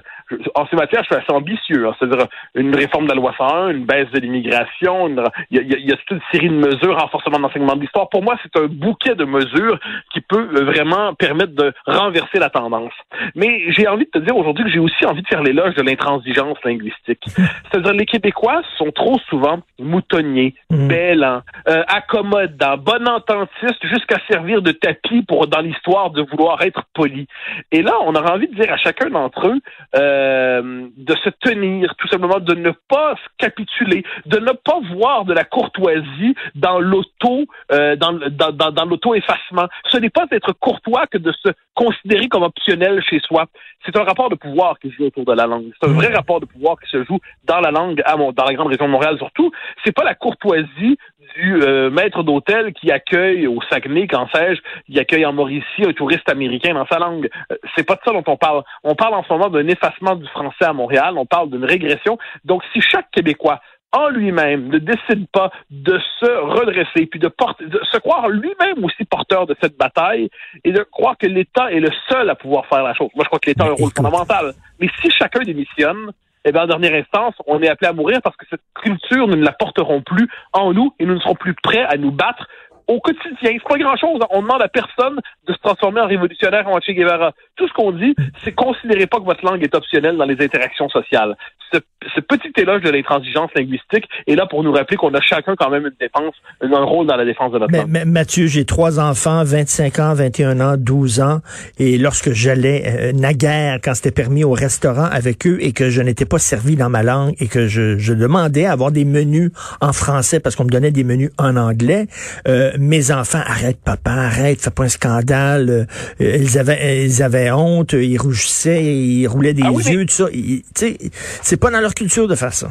en 0.55 0.65
ces 0.67 0.75
matières, 0.75 1.03
je 1.03 1.13
suis 1.13 1.23
assez 1.23 1.31
ambitieux. 1.31 1.87
Hein. 1.87 1.95
C'est-à-dire 1.99 2.25
une 2.55 2.75
réforme 2.75 3.05
de 3.05 3.09
la 3.09 3.15
loi 3.15 3.31
101, 3.37 3.69
une 3.69 3.85
baisse 3.85 4.09
de 4.09 4.19
l'immigration, 4.19 5.07
il 5.51 5.57
y 5.57 5.59
a, 5.59 5.77
y, 5.77 5.91
a, 5.91 5.97
toute 5.97 6.17
une 6.17 6.21
série 6.31 6.49
de 6.49 6.55
mesures, 6.55 6.97
renforcement 6.99 7.37
de 7.37 7.43
l'enseignement 7.43 7.75
de 7.75 7.81
l'histoire. 7.81 8.09
Pour 8.09 8.23
moi, 8.23 8.37
c'est 8.41 8.59
un 8.59 8.65
bouquet 8.65 9.13
de 9.13 9.25
mesures 9.25 9.79
qui 10.11 10.21
peut 10.21 10.49
euh, 10.55 10.63
vraiment 10.63 11.13
permettre 11.13 11.53
de 11.53 11.71
renverser 11.85 12.39
la 12.39 12.49
tendance. 12.49 12.93
Mais 13.35 13.71
j'ai 13.71 13.87
envie 13.87 14.05
de 14.05 14.19
te 14.19 14.19
dire 14.19 14.35
aujourd'hui 14.35 14.63
que 14.63 14.71
j'ai 14.71 14.79
aussi 14.79 15.05
envie 15.05 15.21
de 15.21 15.27
faire 15.27 15.43
l'éloge 15.43 15.75
de 15.75 15.83
l'intransigeance 15.83 16.57
linguistique. 16.63 17.23
C'est-à-dire 17.71 17.93
les 17.93 18.07
Québécois 18.07 18.63
sont 18.79 18.91
trop 18.91 19.19
souvent 19.29 19.58
moutonnier, 19.79 20.55
mmh. 20.69 20.87
bêlant, 20.87 21.41
euh, 21.67 21.83
accommodant, 21.87 22.77
bon 22.77 23.07
ententiste, 23.07 23.83
jusqu'à 23.83 24.17
servir 24.29 24.61
de 24.61 24.71
tapis 24.71 25.23
pour 25.23 25.47
dans 25.47 25.61
l'histoire 25.61 26.11
de 26.11 26.21
vouloir 26.21 26.61
être 26.61 26.83
poli. 26.93 27.27
Et 27.71 27.81
là, 27.81 27.93
on 28.01 28.15
aurait 28.15 28.31
envie 28.31 28.47
de 28.47 28.55
dire 28.55 28.71
à 28.71 28.77
chacun 28.77 29.09
d'entre 29.09 29.47
eux 29.47 29.59
euh, 29.95 30.87
de 30.97 31.15
se 31.23 31.29
tenir, 31.29 31.95
tout 31.97 32.07
simplement, 32.07 32.39
de 32.39 32.55
ne 32.55 32.71
pas 32.87 33.15
capituler, 33.37 34.03
de 34.25 34.39
ne 34.39 34.51
pas 34.51 34.79
voir 34.93 35.25
de 35.25 35.33
la 35.33 35.43
courtoisie 35.43 36.35
dans 36.55 36.79
l'auto, 36.79 37.45
euh, 37.71 37.95
dans, 37.95 38.13
dans, 38.13 38.51
dans, 38.51 38.71
dans 38.71 38.85
l'auto-effacement. 38.85 39.67
Ce 39.89 39.97
n'est 39.97 40.09
pas 40.09 40.25
être 40.31 40.53
courtois 40.53 41.07
que 41.07 41.17
de 41.17 41.31
se 41.31 41.49
considéré 41.73 42.27
comme 42.27 42.43
optionnel 42.43 43.01
chez 43.09 43.19
soi. 43.19 43.45
C'est 43.85 43.95
un 43.95 44.03
rapport 44.03 44.29
de 44.29 44.35
pouvoir 44.35 44.77
qui 44.79 44.89
se 44.89 44.95
joue 44.95 45.05
autour 45.05 45.23
de 45.23 45.33
la 45.33 45.47
langue. 45.47 45.71
C'est 45.79 45.89
un 45.89 45.93
vrai 45.93 46.13
rapport 46.13 46.41
de 46.41 46.45
pouvoir 46.45 46.77
qui 46.79 46.89
se 46.89 47.03
joue 47.05 47.19
dans 47.45 47.61
la 47.61 47.71
langue, 47.71 48.01
à 48.05 48.17
dans 48.17 48.45
la 48.45 48.53
grande 48.53 48.67
région 48.67 48.85
de 48.85 48.91
Montréal 48.91 49.17
surtout. 49.17 49.48
C'est 49.83 49.95
pas 49.95 50.03
la 50.03 50.15
courtoisie 50.15 50.97
du 51.35 51.61
euh, 51.61 51.89
maître 51.89 52.23
d'hôtel 52.23 52.73
qui 52.73 52.91
accueille 52.91 53.47
au 53.47 53.59
Saguenay, 53.69 54.07
quand 54.07 54.27
sais-je, 54.33 54.61
qui 54.85 54.99
accueille 54.99 55.25
en 55.25 55.33
Mauricie 55.33 55.83
un 55.85 55.93
touriste 55.93 56.29
américain 56.29 56.73
dans 56.73 56.87
sa 56.87 56.99
langue. 56.99 57.29
Euh, 57.51 57.55
c'est 57.75 57.85
pas 57.85 57.95
de 57.95 58.01
ça 58.05 58.11
dont 58.11 58.23
on 58.27 58.37
parle. 58.37 58.63
On 58.83 58.95
parle 58.95 59.13
en 59.13 59.23
ce 59.23 59.31
moment 59.31 59.49
d'un 59.49 59.67
effacement 59.67 60.15
du 60.15 60.27
français 60.27 60.65
à 60.65 60.73
Montréal. 60.73 61.13
On 61.17 61.25
parle 61.25 61.49
d'une 61.49 61.65
régression. 61.65 62.17
Donc, 62.45 62.63
si 62.73 62.81
chaque 62.81 63.11
Québécois 63.11 63.59
en 63.91 64.09
lui-même 64.09 64.67
ne 64.67 64.77
décide 64.77 65.27
pas 65.31 65.51
de 65.71 65.99
se 66.19 66.25
redresser, 66.25 67.07
puis 67.07 67.19
de, 67.19 67.27
porter, 67.27 67.65
de 67.65 67.81
se 67.91 67.97
croire 67.97 68.29
lui-même 68.29 68.83
aussi 68.83 69.03
porteur 69.05 69.47
de 69.47 69.55
cette 69.61 69.77
bataille 69.77 70.29
et 70.63 70.71
de 70.71 70.83
croire 70.83 71.17
que 71.17 71.25
l'État 71.25 71.71
est 71.71 71.79
le 71.79 71.89
seul 72.07 72.29
à 72.29 72.35
pouvoir 72.35 72.67
faire 72.67 72.83
la 72.83 72.93
chose. 72.93 73.09
Moi, 73.15 73.23
je 73.23 73.29
crois 73.29 73.39
que 73.39 73.49
l'État 73.49 73.63
a 73.63 73.69
un 73.69 73.73
rôle 73.73 73.91
fondamental. 73.95 74.53
Mais 74.79 74.89
si 75.01 75.09
chacun 75.09 75.39
démissionne, 75.39 76.11
eh 76.45 76.51
bien, 76.51 76.63
en 76.63 76.67
dernière 76.67 76.93
instance, 76.93 77.35
on 77.47 77.61
est 77.61 77.67
appelé 77.67 77.89
à 77.89 77.93
mourir 77.93 78.19
parce 78.23 78.37
que 78.37 78.45
cette 78.49 78.61
culture, 78.73 79.27
nous 79.27 79.35
ne 79.35 79.43
la 79.43 79.51
porterons 79.51 80.01
plus 80.01 80.27
en 80.53 80.73
nous 80.73 80.93
et 80.99 81.05
nous 81.05 81.15
ne 81.15 81.19
serons 81.19 81.35
plus 81.35 81.53
prêts 81.53 81.83
à 81.83 81.97
nous 81.97 82.11
battre 82.11 82.47
au 82.89 82.99
quotidien. 82.99 83.31
C'est 83.41 83.63
pas 83.63 83.77
grand-chose. 83.77 84.19
On 84.31 84.41
demande 84.41 84.61
à 84.61 84.67
personne 84.67 85.19
de 85.47 85.53
se 85.53 85.59
transformer 85.59 86.01
en 86.01 86.07
révolutionnaire 86.07 86.67
en 86.67 86.79
Che 86.81 86.91
Guevara. 86.91 87.33
Tout 87.55 87.67
ce 87.67 87.73
qu'on 87.73 87.91
dit, 87.91 88.15
c'est 88.43 88.51
considérez 88.51 89.05
pas 89.05 89.19
que 89.19 89.25
votre 89.25 89.45
langue 89.45 89.63
est 89.63 89.75
optionnelle 89.75 90.17
dans 90.17 90.25
les 90.25 90.43
interactions 90.43 90.89
sociales. 90.89 91.37
Ce, 91.71 91.79
petit 92.21 92.51
éloge 92.57 92.81
de 92.81 92.89
l'intransigeance 92.89 93.51
linguistique 93.55 94.07
est 94.25 94.35
là 94.35 94.47
pour 94.47 94.63
nous 94.63 94.71
rappeler 94.71 94.97
qu'on 94.97 95.13
a 95.13 95.21
chacun 95.21 95.55
quand 95.55 95.69
même 95.69 95.85
une 95.85 95.95
défense, 95.99 96.33
un 96.61 96.83
rôle 96.83 97.05
dans 97.05 97.15
la 97.15 97.25
défense 97.25 97.51
de 97.51 97.59
notre 97.59 97.71
langue. 97.71 97.87
Mais, 97.87 98.05
Mathieu, 98.05 98.47
j'ai 98.47 98.65
trois 98.65 98.99
enfants, 98.99 99.43
25 99.43 99.99
ans, 99.99 100.13
21 100.13 100.59
ans, 100.59 100.75
12 100.77 101.21
ans, 101.21 101.39
et 101.77 101.97
lorsque 101.97 102.31
j'allais 102.31 102.83
euh, 102.87 103.11
naguère, 103.11 103.79
quand 103.83 103.93
c'était 103.93 104.11
permis 104.11 104.43
au 104.43 104.51
restaurant 104.51 105.05
avec 105.05 105.45
eux 105.45 105.57
et 105.61 105.71
que 105.71 105.89
je 105.89 106.01
n'étais 106.01 106.25
pas 106.25 106.39
servi 106.39 106.75
dans 106.75 106.89
ma 106.89 107.03
langue 107.03 107.35
et 107.39 107.47
que 107.47 107.67
je, 107.67 107.97
je 107.99 108.13
demandais 108.13 108.65
à 108.65 108.71
avoir 108.71 108.91
des 108.91 109.05
menus 109.05 109.51
en 109.81 109.93
français 109.93 110.39
parce 110.39 110.55
qu'on 110.55 110.65
me 110.65 110.71
donnait 110.71 110.91
des 110.91 111.03
menus 111.03 111.29
en 111.37 111.55
anglais, 111.55 112.07
euh, 112.47 112.71
mes 112.79 113.11
enfants, 113.11 113.41
arrête 113.45 113.77
papa, 113.83 114.11
arrête, 114.11 114.61
fais 114.61 114.71
pas 114.71 114.83
un 114.83 114.89
scandale. 114.89 115.69
Euh, 115.69 115.85
ils 116.19 116.57
avaient, 116.57 117.05
ils 117.05 117.21
avaient 117.21 117.51
honte, 117.51 117.93
ils 117.93 118.17
rougissaient, 118.17 118.83
ils 118.83 119.27
roulaient 119.27 119.53
des 119.53 119.63
ah 119.65 119.91
yeux, 119.91 120.05
tout 120.05 120.13
ça. 120.13 120.29
Tu 120.31 120.63
sais, 120.73 120.97
c'est 121.11 121.59
pas 121.59 121.69
dans 121.69 121.81
leur 121.81 121.93
culture 121.93 122.27
de 122.27 122.35
faire 122.35 122.53
ça. 122.53 122.69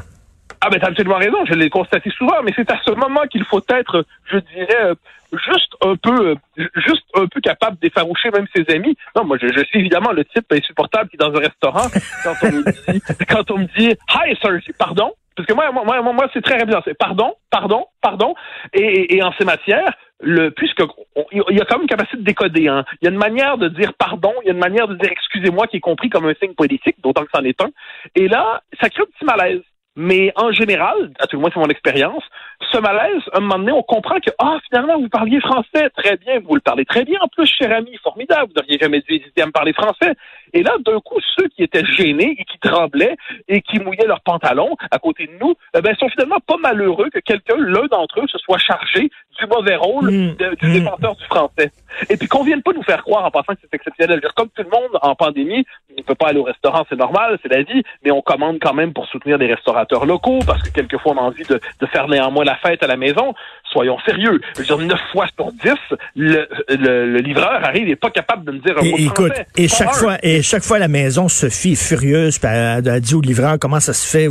Ah 0.61 0.71
ben 0.71 0.81
t'as 0.81 0.88
absolument 0.88 1.19
raison, 1.19 1.45
je 1.47 1.55
l'ai 1.55 1.71
constaté 1.71 2.11
souvent, 2.11 2.43
mais 2.43 2.53
c'est 2.57 2.69
à 2.71 2.81
ce 2.85 2.91
moment 2.91 3.23
qu'il 3.31 3.45
faut 3.45 3.62
être, 3.69 4.05
je 4.25 4.38
dirais, 4.38 4.87
euh, 4.87 4.95
juste 5.33 5.73
un 5.83 5.95
peu, 5.95 6.31
euh, 6.31 6.65
juste 6.75 7.05
un 7.15 7.27
peu 7.27 7.41
capable 7.41 7.79
d'effaroucher 7.79 8.31
même 8.31 8.47
ses 8.55 8.65
amis. 8.75 8.97
Non, 9.15 9.25
moi 9.25 9.37
je, 9.41 9.47
suis 9.47 9.79
évidemment 9.79 10.11
le 10.11 10.25
type 10.25 10.53
insupportable 10.53 11.11
qui 11.11 11.17
dans 11.17 11.33
un 11.33 11.38
restaurant 11.38 11.88
quand 12.25 12.35
on 12.43 12.53
me 12.53 12.93
dit, 12.93 13.03
quand 13.29 13.50
on 13.53 13.59
me 13.59 13.67
dit, 13.79 13.91
hi 13.91 14.37
sir, 14.41 14.75
pardon, 14.77 15.12
parce 15.38 15.47
que 15.47 15.54
moi, 15.54 15.71
moi, 15.71 16.02
moi, 16.02 16.28
c'est 16.35 16.42
très 16.42 16.59
pardon, 16.99 17.33
pardon, 17.49 17.87
pardon. 18.02 18.35
Et, 18.73 19.16
et, 19.16 19.23
en 19.23 19.30
ces 19.38 19.45
matières, 19.45 19.97
le, 20.18 20.50
puisque 20.50 20.83
il 21.30 21.57
y 21.57 21.61
a 21.61 21.64
quand 21.64 21.76
même 21.76 21.83
une 21.83 21.88
capacité 21.88 22.16
de 22.16 22.25
décoder. 22.25 22.66
Hein. 22.66 22.85
Il 23.00 23.04
y 23.04 23.09
a 23.09 23.12
une 23.12 23.18
manière 23.18 23.57
de 23.57 23.68
dire 23.68 23.95
pardon, 23.95 24.35
il 24.42 24.49
y 24.49 24.50
a 24.50 24.52
une 24.52 24.59
manière 24.59 24.88
de 24.88 24.97
dire 24.97 25.11
excusez-moi 25.12 25.68
qui 25.68 25.76
est 25.76 25.80
compris 25.80 26.11
comme 26.11 26.26
un 26.26 26.35
signe 26.42 26.54
politique, 26.54 26.97
d'autant 27.04 27.23
que 27.23 27.30
c'en 27.33 27.45
est 27.45 27.61
un. 27.62 27.68
Et 28.16 28.26
là, 28.26 28.62
ça 28.80 28.90
crée 28.90 29.02
un 29.02 29.07
petit 29.07 29.25
malaise. 29.25 29.62
Mais 30.00 30.33
en 30.37 30.52
général, 30.52 31.11
à 31.19 31.26
tout 31.26 31.35
le 31.35 31.40
moins 31.40 31.50
c'est 31.52 31.59
mon 31.59 31.67
expérience, 31.67 32.23
ce 32.71 32.78
malaise, 32.78 33.21
à 33.33 33.38
un 33.38 33.40
moment 33.40 33.59
donné, 33.59 33.73
on 33.73 33.83
comprend 33.83 34.21
que, 34.21 34.31
ah, 34.38 34.59
finalement, 34.69 34.97
vous 35.00 35.09
parliez 35.09 35.40
français, 35.40 35.90
très 35.97 36.17
bien, 36.17 36.38
vous 36.38 36.55
le 36.55 36.61
parlez 36.61 36.85
très 36.85 37.05
bien, 37.05 37.19
en 37.21 37.26
plus, 37.26 37.47
cher 37.47 37.73
ami, 37.73 37.97
formidable, 38.00 38.52
vous 38.55 38.61
n'auriez 38.61 38.78
jamais 38.78 39.00
dû 39.00 39.14
hésiter 39.17 39.43
à 39.43 39.47
me 39.47 39.50
parler 39.50 39.73
français. 39.73 40.12
Et 40.52 40.62
là, 40.62 40.76
d'un 40.87 41.00
coup, 41.00 41.19
ceux 41.37 41.49
qui 41.49 41.64
étaient 41.64 41.85
gênés 41.85 42.37
et 42.38 42.45
qui 42.45 42.59
tremblaient 42.61 43.17
et 43.49 43.61
qui 43.61 43.81
mouillaient 43.81 44.07
leurs 44.07 44.21
pantalons 44.21 44.76
à 44.90 44.99
côté 45.00 45.26
de 45.26 45.33
nous, 45.40 45.55
eh 45.76 45.81
ben, 45.81 45.97
sont 45.97 46.09
finalement 46.11 46.38
pas 46.47 46.57
malheureux 46.59 47.11
que 47.12 47.19
quelqu'un, 47.19 47.57
l'un 47.59 47.87
d'entre 47.87 48.21
eux, 48.21 48.28
se 48.28 48.38
soit 48.38 48.59
chargé 48.59 49.11
du 49.40 49.47
mauvais 49.47 49.76
rôle 49.76 50.11
Mm. 50.11 50.37
du 50.61 50.69
Mm. 50.69 50.73
défenseur 50.73 51.17
du 51.17 51.25
français. 51.25 51.71
Et 52.09 52.17
puis 52.17 52.28
qu'on 52.28 52.45
vienne 52.45 52.62
pas 52.62 52.73
nous 52.73 52.83
faire 52.83 53.02
croire 53.02 53.25
en 53.25 53.31
passant 53.31 53.55
que 53.55 53.61
c'est 53.62 53.75
exceptionnel. 53.75 54.21
Comme 54.37 54.49
tout 54.49 54.62
le 54.62 54.71
monde 54.71 54.99
en 55.02 55.14
pandémie, 55.14 55.64
peut 56.09 56.15
pas 56.15 56.29
aller 56.29 56.41
au 56.41 56.45
restaurant, 56.45 56.85
c'est 56.88 56.99
normal, 56.99 57.38
c'est 57.43 57.53
la 57.53 57.62
vie, 57.62 57.83
mais 58.05 58.11
on 58.11 58.23
commande 58.23 58.59
quand 58.61 58.75
même 58.75 58.93
pour 58.93 59.07
soutenir 59.07 59.38
des 59.38 59.47
restaurateurs 59.47 60.07
locaux 60.07 60.41
parce 60.47 60.62
que 60.62 60.71
quelquefois 60.71 61.12
on 61.12 61.19
a 61.19 61.23
envie 61.23 61.45
de 61.45 61.87
faire 61.87 62.09
néanmoins 62.09 62.45
la 62.45 62.57
fête 62.57 62.83
à 62.83 62.87
la 62.87 62.97
maison. 62.97 63.35
Soyons 63.73 63.97
sérieux. 64.07 64.41
Je 64.55 64.61
veux 64.61 64.65
dire, 64.67 64.79
9 64.79 64.99
fois 65.13 65.27
sur 65.37 65.53
10, 65.53 65.71
le, 66.17 66.47
le, 66.71 67.13
le 67.13 67.19
livreur 67.19 67.61
arrive 67.65 67.89
et 67.89 67.93
est 67.93 67.97
pas 67.97 68.11
capable 68.11 68.45
de 68.45 68.53
me 68.53 68.59
dire 68.61 68.75
un 68.79 68.83
Et, 68.83 68.91
mot 68.91 68.97
de 68.97 69.03
écoute, 69.03 69.27
français. 69.33 69.47
et 69.57 69.69
chaque 69.69 69.95
fois, 69.95 70.17
et 70.23 70.43
chaque 70.43 70.63
fois 70.63 70.79
la 70.79 70.89
maison, 70.89 71.29
Sophie 71.29 71.73
est 71.73 71.75
furieuse, 71.75 72.39
puis 72.39 72.49
elle, 72.51 72.87
elle 72.89 73.01
dit 73.01 73.15
au 73.15 73.21
livreur 73.21 73.59
comment 73.61 73.81
ça 73.81 73.93
se 73.93 74.07
fait. 74.07 74.29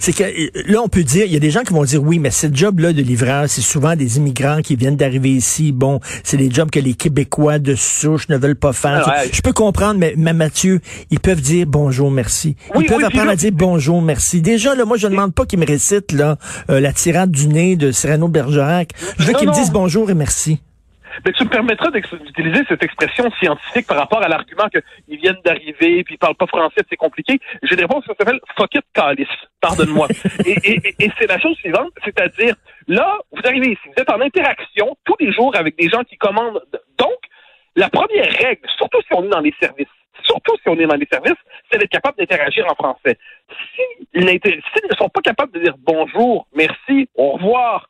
C'est 0.00 0.12
que 0.14 0.70
là, 0.70 0.80
on 0.82 0.88
peut 0.88 1.02
dire, 1.02 1.24
il 1.26 1.32
y 1.32 1.36
a 1.36 1.40
des 1.40 1.50
gens 1.50 1.62
qui 1.62 1.72
vont 1.72 1.84
dire 1.84 2.02
oui, 2.02 2.18
mais 2.18 2.30
ce 2.30 2.46
job-là 2.52 2.92
de 2.92 3.00
livreur, 3.02 3.44
c'est 3.48 3.60
souvent 3.62 3.96
des 3.96 4.18
immigrants 4.18 4.60
qui 4.62 4.76
viennent 4.76 4.96
d'arriver 4.96 5.30
ici. 5.30 5.72
Bon, 5.72 6.00
c'est 6.22 6.36
des 6.36 6.50
jobs 6.50 6.70
que 6.70 6.80
les 6.80 6.94
Québécois 6.94 7.58
de 7.58 7.74
souche 7.74 8.28
ne 8.28 8.36
veulent 8.36 8.54
pas 8.56 8.72
faire. 8.72 9.02
Ah 9.06 9.22
ouais. 9.22 9.30
Je 9.32 9.40
peux 9.40 9.52
comprendre, 9.52 9.98
mais, 9.98 10.14
mais 10.16 10.32
Mathieu, 10.32 10.80
ils 11.10 11.20
peuvent 11.20 11.40
dire 11.40 11.66
bonjour, 11.66 12.10
merci. 12.10 12.56
Ils 12.74 12.78
Oui, 12.78 12.84
peuvent 12.86 12.98
oui, 12.98 13.04
apprendre 13.04 13.26
là- 13.26 13.32
à 13.32 13.36
dire 13.36 13.52
bonjour, 13.52 14.02
merci. 14.02 14.42
Déjà, 14.42 14.74
là, 14.74 14.84
moi, 14.84 14.96
je 14.98 15.06
ne 15.06 15.12
demande 15.12 15.34
pas 15.34 15.46
qu'ils 15.46 15.58
me 15.58 15.66
récitent 15.66 16.12
là, 16.12 16.36
euh, 16.70 16.80
la 16.80 16.92
tirade 16.92 17.30
du 17.30 17.48
nez 17.48 17.76
de 17.76 17.90
Cyrano 17.92 18.28
de 18.28 18.32
Je 19.18 19.24
veux 19.26 19.32
qu'ils 19.34 19.48
me 19.48 19.54
disent 19.54 19.72
bonjour 19.72 20.10
et 20.10 20.14
merci. 20.14 20.60
Mais 21.24 21.30
tu 21.32 21.44
me 21.44 21.48
permettras 21.48 21.90
d'utiliser 21.92 22.64
cette 22.68 22.82
expression 22.82 23.30
scientifique 23.38 23.86
par 23.86 23.96
rapport 23.98 24.20
à 24.20 24.26
l'argument 24.28 24.66
qu'ils 24.68 25.18
viennent 25.20 25.38
d'arriver 25.44 26.02
puis 26.02 26.14
ils 26.16 26.18
parlent 26.18 26.34
pas 26.34 26.48
français, 26.48 26.80
c'est 26.90 26.96
compliqué. 26.96 27.38
J'ai 27.62 27.74
une 27.74 27.82
réponse 27.82 28.02
qui 28.04 28.10
s'appelle 28.18 28.40
fuck 28.56 28.74
it 28.74 28.82
calice. 28.92 29.28
Pardonne-moi. 29.60 30.08
et 30.44 30.50
et, 30.64 30.80
et- 30.88 31.04
et 31.04 31.12
c'est 31.16 31.28
la 31.28 31.38
chose 31.38 31.56
suivante, 31.58 31.92
c'est-à-dire 32.04 32.56
là, 32.88 33.16
vous 33.30 33.40
arrivez 33.44 33.68
ici, 33.72 33.80
vous 33.96 34.02
êtes 34.02 34.10
en 34.10 34.20
interaction 34.20 34.96
tous 35.04 35.14
les 35.20 35.32
jours 35.32 35.54
avec 35.54 35.78
des 35.78 35.88
gens 35.88 36.02
qui 36.02 36.16
commandent. 36.16 36.60
Donc, 36.98 37.14
la 37.76 37.88
première 37.90 38.30
règle, 38.32 38.68
surtout 38.76 38.98
si 39.02 39.14
on 39.14 39.24
est 39.24 39.28
dans 39.28 39.40
les 39.40 39.54
services, 39.60 39.86
surtout 40.24 40.54
si 40.62 40.68
on 40.68 40.78
est 40.80 40.86
dans 40.86 40.96
les 40.96 41.06
services, 41.10 41.38
c'est 41.70 41.78
d'être 41.78 41.90
capable 41.90 42.18
d'interagir 42.18 42.66
en 42.68 42.74
français. 42.74 43.18
S'ils 44.12 44.24
ne 44.24 44.96
sont 44.96 45.08
pas 45.08 45.20
capables 45.20 45.52
de 45.52 45.60
dire 45.60 45.74
bonjour, 45.78 46.46
merci, 46.56 47.08
au 47.14 47.32
revoir, 47.32 47.88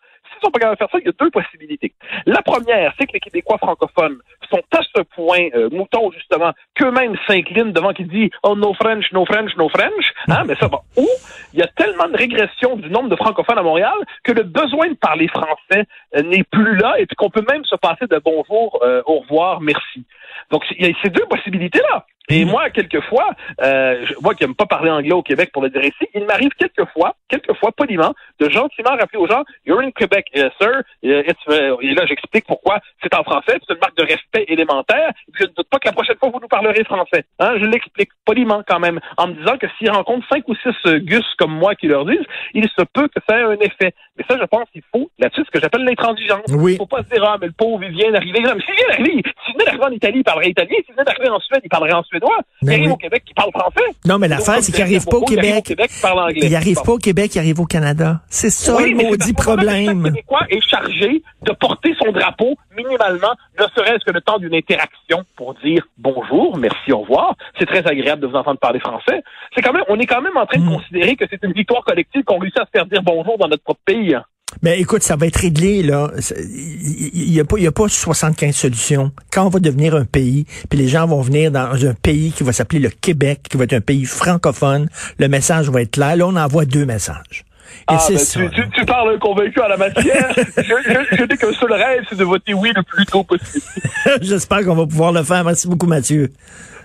faire 0.53 0.89
ça, 0.91 0.99
il 0.99 1.07
y 1.07 1.09
a 1.09 1.13
deux 1.19 1.31
possibilités. 1.31 1.93
La 2.27 2.43
première, 2.43 2.93
c'est 2.99 3.07
que 3.07 3.13
les 3.13 3.21
Québécois 3.21 3.59
francophones 3.59 4.19
sont 4.51 4.63
à 4.73 4.81
ce 4.95 5.03
point 5.03 5.49
euh, 5.55 5.69
moutons, 5.71 6.11
justement, 6.13 6.53
qu'eux-mêmes 6.75 7.17
s'inclinent 7.27 7.73
devant 7.73 7.93
qui 7.93 8.05
dit 8.05 8.31
«Oh, 8.43 8.55
no 8.57 8.75
French, 8.75 9.11
no 9.13 9.25
French, 9.25 9.57
no 9.57 9.69
French 9.69 10.13
hein? 10.29 10.45
Mais 10.47 10.55
ça 10.57 10.69
va. 10.69 10.81
Ou 10.97 11.07
il 11.53 11.61
y 11.61 11.63
a 11.63 11.69
tellement 11.69 12.09
de 12.09 12.17
régression 12.17 12.77
du 12.77 12.91
nombre 12.91 13.09
de 13.09 13.17
francophones 13.17 13.59
à 13.59 13.63
Montréal 13.63 13.95
que 14.23 14.33
le 14.33 14.43
besoin 14.43 14.89
de 14.89 14.95
parler 14.95 15.29
français 15.29 15.87
euh, 16.17 16.23
n'est 16.23 16.45
plus 16.45 16.77
là 16.77 16.97
et 16.99 17.07
qu'on 17.17 17.31
peut 17.31 17.45
même 17.49 17.65
se 17.65 17.77
passer 17.77 18.07
de 18.07 18.21
bonjour, 18.25 18.81
euh, 18.83 19.03
au 19.07 19.21
revoir, 19.21 19.61
merci. 19.61 20.05
Donc, 20.51 20.65
il 20.79 20.87
y 20.87 20.91
a 20.91 20.95
ces 21.03 21.11
deux 21.11 21.27
possibilités-là. 21.27 22.07
Et 22.31 22.45
moi, 22.47 22.71
quelquefois, 22.71 23.31
euh, 23.62 24.07
moi 24.23 24.35
qui 24.35 24.45
n'aime 24.45 24.54
pas 24.54 24.64
parler 24.64 24.90
anglais 24.90 25.12
au 25.12 25.23
Québec 25.23 25.50
pour 25.52 25.62
le 25.62 25.69
dire 25.69 25.85
ici, 25.85 26.09
il 26.14 26.25
m'arrive 26.25 26.52
quelquefois, 26.59 27.16
quelquefois 27.28 27.71
poliment, 27.73 28.14
de 28.40 28.49
gentiment 28.49 28.97
rappeler 28.99 29.19
aux 29.19 29.26
gens 29.26 29.45
You're 29.66 29.81
in 29.81 29.90
Quebec, 29.90 30.26
yes, 30.35 30.50
sir. 30.59 30.83
Euh, 31.04 31.23
euh, 31.50 31.76
et 31.83 31.95
là, 31.95 32.07
j'explique 32.07 32.47
pourquoi 32.47 32.78
c'est 33.02 33.14
en 33.14 33.23
français, 33.25 33.59
c'est 33.66 33.75
une 33.75 33.81
marque 33.81 33.97
de 33.99 34.04
respect 34.04 34.47
élémentaire. 34.49 35.12
Je 35.38 35.45
ne 35.45 35.49
doute 35.49 35.69
pas 35.69 35.78
que 35.78 35.88
la 35.88 35.93
prochaine 35.93 36.16
fois, 36.16 36.31
vous 36.31 36.40
nous 36.40 36.49
parlerez 36.49 36.85
français. 36.85 37.25
Hein, 37.40 37.54
je 37.59 37.66
l'explique 37.66 38.11
poliment 38.25 38.62
quand 38.66 38.81
même, 38.81 39.00
en 39.19 39.28
me 39.28 39.35
disant 39.35 39.59
que 39.59 39.66
s'ils 39.78 39.90
rencontrent 39.90 40.26
cinq 40.28 40.49
ou 40.49 40.54
six 40.54 40.75
euh, 40.87 40.99
gus 41.00 41.26
comme 41.38 41.52
moi 41.52 41.75
qui 41.75 41.88
leur 41.88 42.07
disent, 42.07 42.25
il 42.54 42.66
se 42.71 42.83
peut 42.95 43.09
que 43.09 43.21
ça 43.28 43.38
ait 43.38 43.43
un 43.43 43.59
effet. 43.61 43.95
Mais 44.16 44.25
ça, 44.28 44.38
je 44.40 44.45
pense 44.47 44.69
qu'il 44.71 44.83
faut, 44.93 45.11
là-dessus, 45.19 45.43
ce 45.45 45.50
que 45.50 45.61
j'appelle 45.61 45.85
l'intransigeance. 45.85 46.47
Oui. 46.49 46.76
faut 46.76 46.87
pas 46.87 47.02
se 47.02 47.14
dire, 47.14 47.25
ah, 47.25 47.37
mais 47.38 47.49
le 47.49 47.52
pauvre, 47.52 47.85
il 47.85 47.90
vient 47.90 48.11
d'arriver. 48.12 48.38
S'il 48.38 48.75
vient 48.75 48.88
d'arriver, 48.88 49.23
s'il 49.45 49.54
venait 49.54 49.64
d'arriver 49.66 49.85
en 49.85 49.90
Italie, 49.90 50.19
il 50.21 50.25
parlerait 50.25 50.50
italien. 50.50 50.76
S'il 50.87 50.95
venait 50.95 51.04
d'arriver 51.04 51.28
en 51.28 51.40
Suède, 51.40 51.61
il 51.62 51.69
parlerait 51.69 51.93
en 51.93 52.02
suédois. 52.18 52.38
Ben 52.62 52.73
il 52.73 52.75
arrive 52.75 52.87
oui. 52.87 52.92
au 52.92 52.97
Québec, 52.97 53.23
il 53.28 53.35
parle 53.35 53.50
français. 53.50 53.80
Non, 54.06 54.18
mais 54.18 54.28
l'affaire, 54.28 54.59
c'est 54.62 54.73
qu'il 54.73 54.80
n'arrive 54.85 55.04
pas 55.04 55.16
au 55.16 55.21
beaucoup, 55.21 55.33
il 55.33 55.38
arrive 55.38 55.50
Québec. 55.62 55.64
Québec, 55.64 55.90
il 55.97 56.00
parle 56.02 56.18
anglais. 56.21 56.40
Il 56.42 56.56
arrive 56.56 56.76
Bon. 56.76 56.83
pas 56.83 56.92
au 56.92 56.99
Québec, 56.99 57.35
il 57.35 57.38
arrive 57.38 57.61
au 57.61 57.66
Canada. 57.66 58.21
C'est 58.28 58.50
ça 58.50 58.76
Oui, 58.76 58.90
le 58.90 58.97
mais 58.97 59.04
maudit 59.04 59.33
problème. 59.33 60.04
Québécois 60.04 60.47
est 60.50 60.61
chargé 60.68 61.23
de 61.42 61.52
porter 61.52 61.94
son 62.02 62.12
drapeau 62.12 62.56
minimalement, 62.76 63.35
ne 63.59 63.64
serait-ce 63.76 64.04
que 64.04 64.11
le 64.12 64.21
temps 64.21 64.38
d'une 64.38 64.54
interaction 64.54 65.23
pour 65.37 65.54
dire 65.64 65.87
bonjour, 65.99 66.56
merci, 66.56 66.92
au 66.92 66.99
revoir. 67.00 67.35
C'est 67.59 67.66
très 67.66 67.87
agréable 67.87 68.23
de 68.23 68.26
vous 68.26 68.35
entendre 68.37 68.59
parler 68.59 68.80
français. 68.80 69.23
C'est 69.54 69.62
quand 69.62 69.73
même, 69.73 69.85
on 69.88 69.99
est 69.99 70.06
quand 70.06 70.23
même 70.23 70.37
en 70.37 70.47
train 70.47 70.59
de 70.59 70.64
Mm. 70.64 70.75
considérer 70.76 71.16
que 71.16 71.25
c'est 71.30 71.42
une 71.42 71.52
victoire 71.52 71.85
collective 71.85 72.23
qu'on 72.25 72.38
réussit 72.38 72.59
à 72.61 72.64
se 72.64 72.71
faire 72.73 72.87
dire 72.87 73.02
bonjour 73.02 73.37
dans 73.38 73.49
notre 73.49 73.62
propre 73.62 73.80
pays. 73.85 74.14
Mais 74.63 74.81
écoute, 74.81 75.03
ça 75.03 75.17
va 75.17 75.27
être 75.27 75.37
réglé, 75.37 75.83
là. 75.83 76.11
Il 76.39 77.31
n'y 77.31 77.41
a, 77.41 77.45
pas- 77.45 77.59
il 77.59 77.65
y 77.65 77.67
a 77.67 77.73
pas 77.73 77.89
75 77.89 78.55
solutions. 78.55 79.13
Quand 79.33 79.47
on 79.47 79.51
va 79.51 79.59
devenir 79.61 79.95
un 79.95 80.05
pays, 80.05 80.47
puis 80.71 80.79
les 80.79 80.89
gens 80.89 81.07
vont 81.07 81.21
venir 81.21 81.51
dans 81.51 81.73
un 81.87 81.95
pays 81.95 82.33
qui 82.33 82.43
va 82.45 82.53
s'appeler 82.53 82.81
le 82.81 82.91
Québec, 82.91 83.41
qui 83.51 83.57
va 83.57 83.65
être 83.65 83.73
un 83.75 83.81
pays 83.81 84.05
francophone, 84.05 84.89
le 85.19 85.29
message 85.29 85.69
va 85.71 85.83
être 85.83 85.91
clair. 85.93 86.17
Là, 86.17 86.27
on 86.27 86.37
envoie 86.37 86.65
deux 86.65 86.87
messages. 86.87 87.45
Et 87.81 87.85
Ah, 87.89 87.99
ben, 88.09 88.19
ça. 88.19 88.41
tu, 88.41 88.51
tu, 88.51 88.63
tu 88.71 88.85
parles 88.85 89.19
convaincu 89.19 89.61
à 89.61 89.69
la 89.69 89.77
matière. 89.77 90.33
je 90.37 90.63
je, 90.63 91.17
je 91.17 91.23
n'ai 91.25 91.37
qu'un 91.37 91.53
seul 91.53 91.73
rêve, 91.73 92.05
c'est 92.09 92.17
de 92.19 92.25
voter 92.25 92.55
oui 92.55 92.71
le 92.75 92.83
plus 92.83 93.05
tôt 93.07 93.25
possible. 93.25 93.65
J'espère 94.23 94.65
qu'on 94.65 94.77
va 94.77 94.87
pouvoir 94.87 95.13
le 95.13 95.23
faire. 95.25 95.43
Merci 95.45 95.67
beaucoup, 95.67 95.87
Mathieu. 95.87 96.31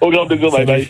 Au 0.01 0.09
grand 0.09 0.25
plaisir, 0.25 0.49
bye 0.49 0.65
Salut. 0.65 0.65
bye. 0.65 0.89